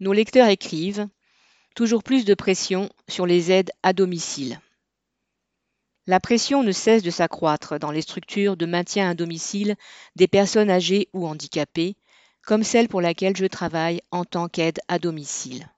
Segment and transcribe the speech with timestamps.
[0.00, 1.08] Nos lecteurs écrivent
[1.74, 4.60] Toujours plus de pression sur les aides à domicile.
[6.06, 9.74] La pression ne cesse de s'accroître dans les structures de maintien à domicile
[10.14, 11.96] des personnes âgées ou handicapées,
[12.44, 15.68] comme celle pour laquelle je travaille en tant qu'aide à domicile.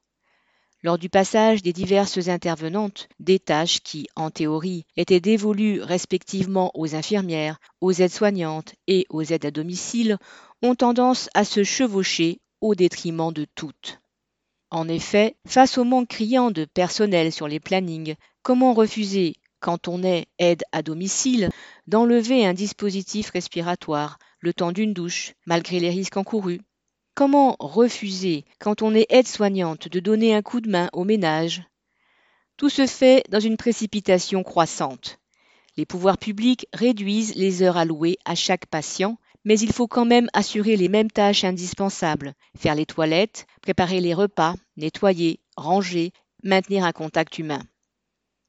[0.83, 6.95] Lors du passage des diverses intervenantes, des tâches qui, en théorie, étaient dévolues respectivement aux
[6.95, 10.19] infirmières, aux aides-soignantes et aux aides à domicile,
[10.61, 14.01] ont tendance à se chevaucher au détriment de toutes.
[14.71, 20.05] En effet, face au manque criant de personnel sur les plannings, comment refuser, quand on
[20.05, 21.51] est aide à domicile,
[21.89, 26.61] d'enlever un dispositif respiratoire le temps d'une douche, malgré les risques encourus?
[27.15, 31.65] Comment refuser, quand on est aide-soignante, de donner un coup de main au ménage?
[32.57, 35.19] Tout se fait dans une précipitation croissante.
[35.77, 40.29] Les pouvoirs publics réduisent les heures allouées à chaque patient, mais il faut quand même
[40.33, 46.93] assurer les mêmes tâches indispensables, faire les toilettes, préparer les repas, nettoyer, ranger, maintenir un
[46.93, 47.63] contact humain.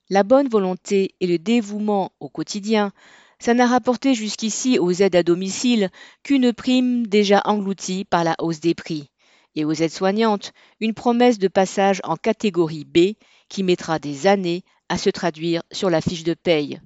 [0.09, 2.91] La bonne volonté et le dévouement au quotidien
[3.41, 5.89] ça n'a rapporté jusqu'ici aux aides à domicile
[6.21, 9.09] qu'une prime déjà engloutie par la hausse des prix,
[9.55, 13.15] et aux aides-soignantes une promesse de passage en catégorie B
[13.49, 16.79] qui mettra des années à se traduire sur la fiche de paye.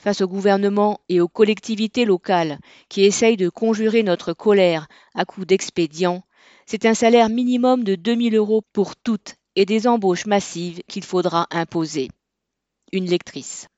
[0.00, 5.46] Face au gouvernement et aux collectivités locales qui essayent de conjurer notre colère à coups
[5.46, 6.24] d'expédients,
[6.64, 11.46] c'est un salaire minimum de 2000 euros pour toutes et des embauches massives qu'il faudra
[11.50, 12.08] imposer.
[12.92, 13.69] Une lectrice.